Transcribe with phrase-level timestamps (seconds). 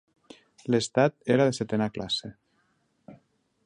[0.75, 2.35] L'estat era de setena classe.